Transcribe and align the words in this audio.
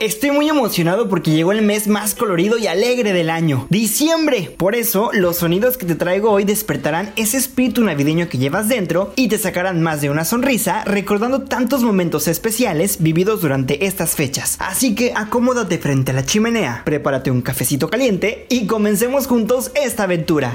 Estoy 0.00 0.30
muy 0.30 0.48
emocionado 0.48 1.08
porque 1.08 1.30
llegó 1.30 1.52
el 1.52 1.62
mes 1.62 1.88
más 1.88 2.14
colorido 2.14 2.58
y 2.58 2.66
alegre 2.66 3.12
del 3.12 3.30
año, 3.30 3.66
diciembre. 3.70 4.54
Por 4.56 4.74
eso, 4.74 5.10
los 5.12 5.38
sonidos 5.38 5.76
que 5.76 5.86
te 5.86 5.94
traigo 5.94 6.30
hoy 6.30 6.44
despertarán 6.44 7.12
ese 7.16 7.36
espíritu 7.36 7.82
navideño 7.82 8.28
que 8.28 8.38
llevas 8.38 8.68
dentro 8.68 9.12
y 9.16 9.28
te 9.28 9.38
sacarán 9.38 9.82
más 9.82 10.00
de 10.00 10.10
una 10.10 10.24
sonrisa 10.24 10.84
recordando 10.84 11.42
tantos 11.42 11.82
momentos 11.82 12.28
especiales 12.28 13.02
vividos 13.02 13.40
durante 13.42 13.86
estas 13.86 14.14
fechas. 14.14 14.56
Así 14.58 14.94
que 14.94 15.12
acomódate 15.14 15.78
frente 15.78 16.10
a 16.10 16.14
la 16.14 16.24
chimenea, 16.24 16.82
prepárate 16.84 17.30
un 17.30 17.42
cafecito 17.42 17.88
caliente 17.88 18.46
y 18.48 18.66
comencemos 18.66 19.26
juntos 19.26 19.70
esta 19.74 20.04
aventura. 20.04 20.52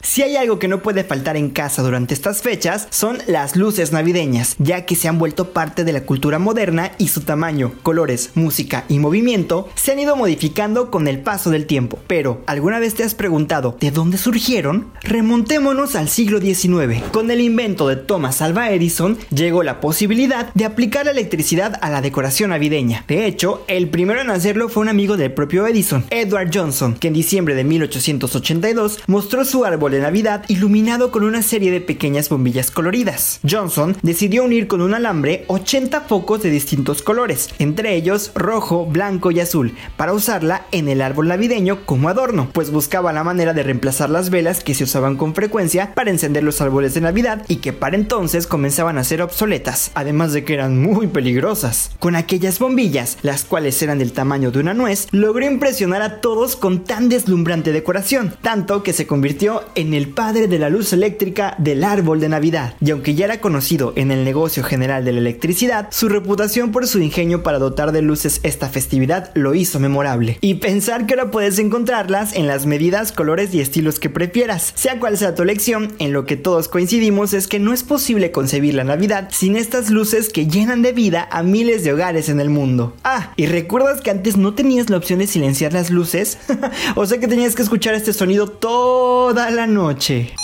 Si 0.00 0.22
hay 0.22 0.36
algo 0.36 0.60
que 0.60 0.68
no 0.68 0.80
puede 0.80 1.02
faltar 1.02 1.36
en 1.36 1.50
casa 1.50 1.82
durante 1.82 2.14
estas 2.14 2.40
fechas, 2.40 2.86
son 2.90 3.18
las 3.26 3.56
luces 3.56 3.90
navideñas, 3.90 4.54
ya 4.58 4.86
que 4.86 4.94
se 4.94 5.08
han 5.08 5.18
vuelto 5.18 5.52
parte 5.52 5.82
de 5.82 5.92
la 5.92 6.04
cultura 6.04 6.38
moderna 6.38 6.92
y 6.98 7.08
su 7.08 7.22
tamaño, 7.22 7.72
colores, 7.82 8.30
música 8.34 8.84
y 8.88 9.00
movimiento 9.00 9.68
se 9.74 9.92
han 9.92 9.98
ido 9.98 10.14
modificando 10.14 10.92
con 10.92 11.08
el 11.08 11.20
paso 11.20 11.50
del 11.50 11.66
tiempo. 11.66 11.98
Pero, 12.06 12.42
¿alguna 12.46 12.78
vez 12.78 12.94
te 12.94 13.02
has 13.02 13.14
preguntado 13.14 13.76
de 13.80 13.90
dónde 13.90 14.18
surgieron? 14.18 14.92
Remontémonos 15.02 15.96
al 15.96 16.08
siglo 16.08 16.40
XIX. 16.40 17.02
Con 17.10 17.30
el 17.32 17.40
invento 17.40 17.88
de 17.88 17.96
Thomas 17.96 18.40
Alva 18.40 18.70
Edison, 18.70 19.18
llegó 19.34 19.64
la 19.64 19.80
posibilidad 19.80 20.52
de 20.54 20.64
aplicar 20.64 21.06
la 21.06 21.12
electricidad 21.12 21.76
a 21.82 21.90
la 21.90 22.02
decoración 22.02 22.50
navideña. 22.50 23.04
De 23.08 23.26
hecho, 23.26 23.64
el 23.66 23.88
primero 23.88 24.20
en 24.20 24.30
hacerlo 24.30 24.68
fue 24.68 24.82
un 24.82 24.90
amigo 24.90 25.16
del 25.16 25.32
propio 25.32 25.66
Edison, 25.66 26.04
Edward 26.10 26.50
Johnson, 26.54 26.94
que 26.94 27.08
en 27.08 27.14
diciembre 27.14 27.56
de 27.56 27.64
1882 27.64 29.00
mostró 29.08 29.44
su 29.44 29.64
árbol 29.64 29.87
de 29.90 30.00
Navidad 30.00 30.44
iluminado 30.48 31.10
con 31.10 31.24
una 31.24 31.42
serie 31.42 31.70
de 31.70 31.80
pequeñas 31.80 32.28
bombillas 32.28 32.70
coloridas. 32.70 33.40
Johnson 33.48 33.96
decidió 34.02 34.44
unir 34.44 34.66
con 34.68 34.80
un 34.80 34.94
alambre 34.94 35.44
80 35.48 36.02
focos 36.02 36.42
de 36.42 36.50
distintos 36.50 37.02
colores, 37.02 37.48
entre 37.58 37.94
ellos 37.94 38.32
rojo, 38.34 38.86
blanco 38.86 39.30
y 39.30 39.40
azul, 39.40 39.74
para 39.96 40.12
usarla 40.12 40.66
en 40.72 40.88
el 40.88 41.02
árbol 41.02 41.28
navideño 41.28 41.84
como 41.84 42.08
adorno, 42.08 42.48
pues 42.52 42.70
buscaba 42.70 43.12
la 43.12 43.24
manera 43.24 43.54
de 43.54 43.62
reemplazar 43.62 44.10
las 44.10 44.30
velas 44.30 44.62
que 44.62 44.74
se 44.74 44.84
usaban 44.84 45.16
con 45.16 45.34
frecuencia 45.34 45.94
para 45.94 46.10
encender 46.10 46.44
los 46.44 46.60
árboles 46.60 46.94
de 46.94 47.00
Navidad 47.00 47.44
y 47.48 47.56
que 47.56 47.72
para 47.72 47.96
entonces 47.96 48.46
comenzaban 48.46 48.98
a 48.98 49.04
ser 49.04 49.22
obsoletas, 49.22 49.90
además 49.94 50.32
de 50.32 50.44
que 50.44 50.54
eran 50.54 50.80
muy 50.80 51.06
peligrosas. 51.06 51.90
Con 51.98 52.16
aquellas 52.16 52.58
bombillas, 52.58 53.18
las 53.22 53.44
cuales 53.44 53.80
eran 53.82 53.98
del 53.98 54.12
tamaño 54.12 54.50
de 54.50 54.60
una 54.60 54.74
nuez, 54.74 55.08
logró 55.10 55.44
impresionar 55.44 56.02
a 56.02 56.20
todos 56.20 56.56
con 56.56 56.84
tan 56.84 57.08
deslumbrante 57.08 57.72
decoración, 57.72 58.34
tanto 58.42 58.82
que 58.82 58.92
se 58.92 59.06
convirtió 59.06 59.62
en 59.78 59.94
el 59.94 60.08
padre 60.08 60.48
de 60.48 60.58
la 60.58 60.70
luz 60.70 60.92
eléctrica 60.92 61.54
del 61.58 61.84
árbol 61.84 62.18
de 62.18 62.28
Navidad. 62.28 62.74
Y 62.80 62.90
aunque 62.90 63.14
ya 63.14 63.26
era 63.26 63.40
conocido 63.40 63.92
en 63.94 64.10
el 64.10 64.24
negocio 64.24 64.64
general 64.64 65.04
de 65.04 65.12
la 65.12 65.20
electricidad, 65.20 65.86
su 65.92 66.08
reputación 66.08 66.72
por 66.72 66.88
su 66.88 66.98
ingenio 66.98 67.44
para 67.44 67.60
dotar 67.60 67.92
de 67.92 68.02
luces 68.02 68.40
esta 68.42 68.68
festividad 68.68 69.30
lo 69.34 69.54
hizo 69.54 69.78
memorable. 69.78 70.36
Y 70.40 70.54
pensar 70.54 71.06
que 71.06 71.14
ahora 71.14 71.30
puedes 71.30 71.60
encontrarlas 71.60 72.34
en 72.34 72.48
las 72.48 72.66
medidas, 72.66 73.12
colores 73.12 73.54
y 73.54 73.60
estilos 73.60 74.00
que 74.00 74.10
prefieras. 74.10 74.72
Sea 74.74 74.98
cual 74.98 75.16
sea 75.16 75.36
tu 75.36 75.44
elección, 75.44 75.92
en 76.00 76.12
lo 76.12 76.26
que 76.26 76.36
todos 76.36 76.66
coincidimos 76.66 77.32
es 77.32 77.46
que 77.46 77.60
no 77.60 77.72
es 77.72 77.84
posible 77.84 78.32
concebir 78.32 78.74
la 78.74 78.82
Navidad 78.82 79.28
sin 79.30 79.56
estas 79.56 79.90
luces 79.90 80.28
que 80.28 80.48
llenan 80.48 80.82
de 80.82 80.90
vida 80.90 81.28
a 81.30 81.44
miles 81.44 81.84
de 81.84 81.92
hogares 81.92 82.28
en 82.28 82.40
el 82.40 82.50
mundo. 82.50 82.96
Ah, 83.04 83.32
¿y 83.36 83.46
recuerdas 83.46 84.00
que 84.00 84.10
antes 84.10 84.36
no 84.36 84.54
tenías 84.54 84.90
la 84.90 84.96
opción 84.96 85.20
de 85.20 85.28
silenciar 85.28 85.72
las 85.72 85.90
luces? 85.90 86.38
o 86.96 87.06
sea 87.06 87.20
que 87.20 87.28
tenías 87.28 87.54
que 87.54 87.62
escuchar 87.62 87.94
este 87.94 88.12
sonido 88.12 88.48
toda 88.48 89.50
la 89.50 89.67
noche 89.68 90.34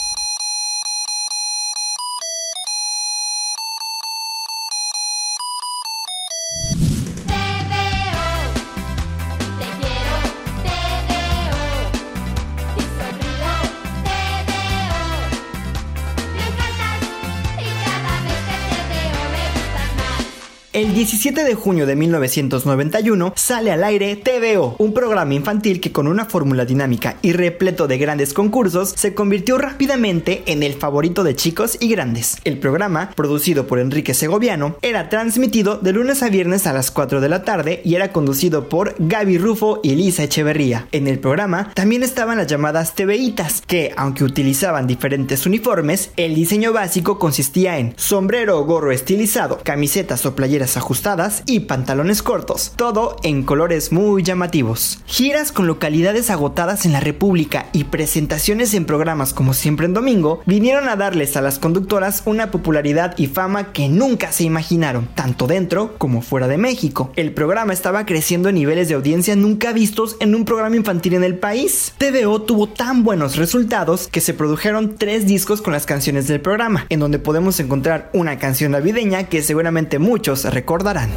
El 20.74 20.92
17 20.92 21.44
de 21.44 21.54
junio 21.54 21.86
de 21.86 21.94
1991 21.94 23.34
sale 23.36 23.70
al 23.70 23.84
aire 23.84 24.16
TVO, 24.16 24.74
un 24.78 24.92
programa 24.92 25.32
infantil 25.32 25.80
que 25.80 25.92
con 25.92 26.08
una 26.08 26.24
fórmula 26.24 26.64
dinámica 26.64 27.16
y 27.22 27.30
repleto 27.30 27.86
de 27.86 27.96
grandes 27.96 28.34
concursos 28.34 28.92
se 28.96 29.14
convirtió 29.14 29.56
rápidamente 29.56 30.42
en 30.46 30.64
el 30.64 30.74
favorito 30.74 31.22
de 31.22 31.36
chicos 31.36 31.76
y 31.78 31.86
grandes. 31.90 32.38
El 32.42 32.58
programa, 32.58 33.12
producido 33.14 33.68
por 33.68 33.78
Enrique 33.78 34.14
Segoviano, 34.14 34.74
era 34.82 35.08
transmitido 35.08 35.76
de 35.76 35.92
lunes 35.92 36.24
a 36.24 36.28
viernes 36.28 36.66
a 36.66 36.72
las 36.72 36.90
4 36.90 37.20
de 37.20 37.28
la 37.28 37.44
tarde 37.44 37.80
y 37.84 37.94
era 37.94 38.10
conducido 38.10 38.68
por 38.68 38.96
Gaby 38.98 39.38
Rufo 39.38 39.78
y 39.84 39.94
Lisa 39.94 40.24
Echeverría. 40.24 40.88
En 40.90 41.06
el 41.06 41.20
programa 41.20 41.70
también 41.74 42.02
estaban 42.02 42.38
las 42.38 42.48
llamadas 42.48 42.96
TVitas, 42.96 43.62
que 43.64 43.92
aunque 43.96 44.24
utilizaban 44.24 44.88
diferentes 44.88 45.46
uniformes, 45.46 46.10
el 46.16 46.34
diseño 46.34 46.72
básico 46.72 47.20
consistía 47.20 47.78
en 47.78 47.94
sombrero 47.96 48.58
o 48.58 48.64
gorro 48.64 48.90
estilizado, 48.90 49.60
camisetas 49.62 50.26
o 50.26 50.34
playeras 50.34 50.63
ajustadas 50.76 51.42
y 51.46 51.60
pantalones 51.60 52.22
cortos, 52.22 52.72
todo 52.76 53.16
en 53.22 53.42
colores 53.42 53.92
muy 53.92 54.22
llamativos. 54.22 55.00
Giras 55.06 55.52
con 55.52 55.66
localidades 55.66 56.30
agotadas 56.30 56.86
en 56.86 56.92
la 56.92 57.00
República 57.00 57.66
y 57.72 57.84
presentaciones 57.84 58.74
en 58.74 58.84
programas 58.84 59.32
como 59.32 59.54
siempre 59.54 59.86
en 59.86 59.94
domingo 59.94 60.42
vinieron 60.46 60.88
a 60.88 60.96
darles 60.96 61.36
a 61.36 61.40
las 61.40 61.58
conductoras 61.58 62.22
una 62.24 62.50
popularidad 62.50 63.14
y 63.18 63.26
fama 63.26 63.72
que 63.72 63.88
nunca 63.88 64.32
se 64.32 64.44
imaginaron, 64.44 65.08
tanto 65.14 65.46
dentro 65.46 65.96
como 65.98 66.22
fuera 66.22 66.48
de 66.48 66.58
México. 66.58 67.12
El 67.16 67.32
programa 67.32 67.72
estaba 67.72 68.06
creciendo 68.06 68.48
en 68.48 68.56
niveles 68.56 68.88
de 68.88 68.94
audiencia 68.94 69.36
nunca 69.36 69.72
vistos 69.72 70.16
en 70.20 70.34
un 70.34 70.44
programa 70.44 70.76
infantil 70.76 71.14
en 71.14 71.24
el 71.24 71.38
país. 71.38 71.92
TVO 71.98 72.42
tuvo 72.42 72.68
tan 72.68 73.04
buenos 73.04 73.36
resultados 73.36 74.08
que 74.08 74.20
se 74.20 74.34
produjeron 74.34 74.96
tres 74.96 75.26
discos 75.26 75.60
con 75.60 75.72
las 75.72 75.86
canciones 75.86 76.26
del 76.26 76.40
programa, 76.40 76.86
en 76.88 77.00
donde 77.00 77.18
podemos 77.18 77.60
encontrar 77.60 78.10
una 78.12 78.38
canción 78.38 78.72
navideña 78.72 79.24
que 79.24 79.42
seguramente 79.42 79.98
muchos 79.98 80.44
recordarán. 80.54 81.10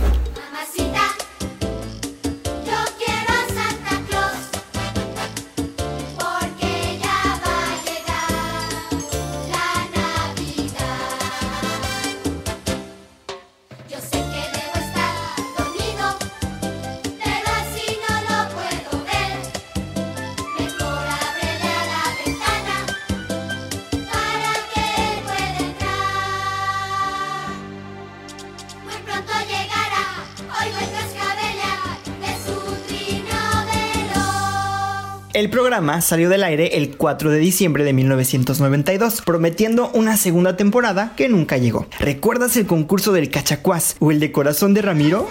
El 35.38 35.52
programa 35.52 36.02
salió 36.02 36.30
del 36.30 36.44
aire 36.44 36.78
el 36.78 36.98
4 36.98 37.30
de 37.30 37.38
diciembre 37.38 37.84
de 37.84 37.94
1992, 37.94 39.22
prometiendo 39.22 39.92
una 39.94 40.18
segunda 40.18 40.58
temporada 40.58 41.14
que 41.16 41.30
nunca 41.30 41.58
llegó. 41.58 41.86
¿Recuerdas 42.00 42.58
el 42.58 42.66
concurso 42.66 43.14
del 43.14 43.30
Cachacuás 43.30 43.98
o 44.00 44.10
el 44.10 44.20
de 44.20 44.32
Corazón 44.32 44.74
de 44.74 44.82
Ramiro? 44.82 45.30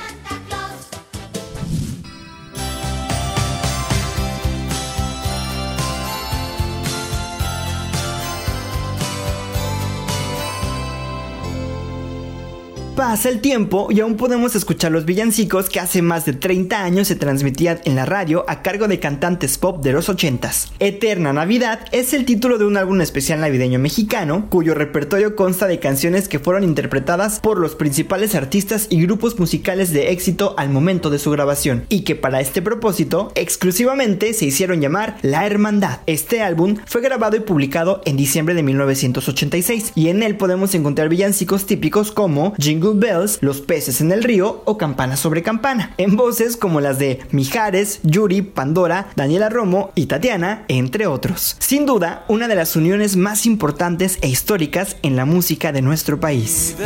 Pasa 12.97 13.29
el 13.29 13.43
tiempo 13.43 13.89
y 13.91 14.01
aún 14.01 14.17
podemos 14.17 14.57
escuchar 14.57 14.91
los 14.91 15.05
villancicos 15.05 15.69
que 15.69 15.81
hace 15.81 16.01
más 16.01 16.25
de 16.25 16.33
30 16.33 16.83
años 16.83 17.09
se 17.09 17.15
transmitían 17.15 17.79
en 17.85 17.95
la 17.95 18.07
radio 18.07 18.47
a 18.49 18.63
cargo 18.63 18.89
de 18.89 18.99
cantantes 18.99 19.59
pop 19.59 19.85
de 19.85 19.93
los 19.93 20.09
80s. 20.09 20.71
Eterna 20.79 21.35
Navidad 21.35 21.81
es 21.93 22.15
el 22.15 22.25
título 22.25 22.57
de 22.57 22.65
un 22.65 22.79
álbum 22.79 23.03
especial 23.03 23.41
navideño 23.41 23.79
mexicano, 23.79 24.47
cuyo 24.49 24.73
repertorio 24.73 25.37
consta 25.37 25.67
de 25.67 25.79
canciones 25.79 26.27
que 26.27 26.39
fueron 26.39 26.65
interpretadas 26.65 27.39
por 27.39 27.59
los 27.59 27.75
principales 27.75 28.35
artistas 28.35 28.87
y 28.89 29.03
grupos 29.03 29.39
musicales 29.39 29.93
de 29.93 30.11
éxito 30.11 30.55
al 30.57 30.71
momento 30.71 31.11
de 31.11 31.19
su 31.19 31.31
grabación, 31.31 31.85
y 31.91 32.01
que 32.01 32.17
para 32.17 32.41
este 32.41 32.63
propósito 32.63 33.31
exclusivamente 33.35 34.33
se 34.33 34.47
hicieron 34.47 34.81
llamar 34.81 35.19
La 35.21 35.45
Hermandad. 35.45 36.01
Este 36.07 36.41
álbum 36.41 36.79
fue 36.87 37.03
grabado 37.03 37.37
y 37.37 37.41
publicado 37.41 38.01
en 38.07 38.17
diciembre 38.17 38.55
de 38.55 38.63
1986, 38.63 39.93
y 39.95 40.09
en 40.09 40.23
él 40.23 40.39
podemos 40.39 40.75
encontrar 40.75 41.11
villancicos 41.11 41.67
típicos 41.67 42.11
como 42.11 42.55
Jingle 42.87 43.01
Bells, 43.01 43.39
Los 43.41 43.61
peces 43.61 44.01
en 44.01 44.13
el 44.13 44.23
río 44.23 44.63
o 44.65 44.79
Campana 44.79 45.17
sobre 45.17 45.43
campana, 45.43 45.93
en 45.99 46.17
voces 46.17 46.57
como 46.57 46.81
las 46.81 46.99
de 46.99 47.21
Mijares, 47.33 47.99
Yuri, 48.05 48.43
Pandora, 48.43 49.09
Daniela 49.17 49.49
Romo 49.49 49.91
y 49.97 50.07
Tatiana, 50.07 50.65
entre 50.69 51.07
otros. 51.07 51.57
Sin 51.59 51.85
duda, 51.85 52.25
una 52.29 52.47
de 52.47 52.55
las 52.55 52.77
uniones 52.77 53.17
más 53.17 53.45
importantes 53.47 54.19
e 54.21 54.29
históricas 54.29 54.97
en 55.03 55.17
la 55.17 55.25
música 55.25 55.73
de 55.73 55.83
nuestro 55.83 56.21
país. 56.21 56.77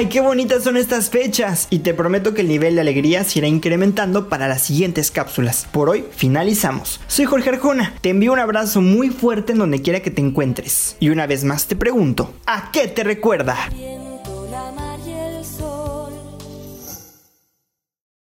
¡Ay, 0.00 0.06
qué 0.06 0.22
bonitas 0.22 0.64
son 0.64 0.78
estas 0.78 1.10
fechas! 1.10 1.66
Y 1.68 1.80
te 1.80 1.92
prometo 1.92 2.32
que 2.32 2.40
el 2.40 2.48
nivel 2.48 2.74
de 2.74 2.80
alegría 2.80 3.22
se 3.22 3.40
irá 3.40 3.48
incrementando 3.48 4.30
para 4.30 4.48
las 4.48 4.62
siguientes 4.62 5.10
cápsulas. 5.10 5.66
Por 5.70 5.90
hoy 5.90 6.06
finalizamos. 6.10 7.02
Soy 7.06 7.26
Jorge 7.26 7.50
Arjona, 7.50 7.92
te 8.00 8.08
envío 8.08 8.32
un 8.32 8.38
abrazo 8.38 8.80
muy 8.80 9.10
fuerte 9.10 9.52
en 9.52 9.58
donde 9.58 9.82
quiera 9.82 10.00
que 10.00 10.10
te 10.10 10.22
encuentres. 10.22 10.96
Y 11.00 11.10
una 11.10 11.26
vez 11.26 11.44
más 11.44 11.66
te 11.66 11.76
pregunto, 11.76 12.32
¿a 12.46 12.70
qué 12.72 12.88
te 12.88 13.04
recuerda? 13.04 13.58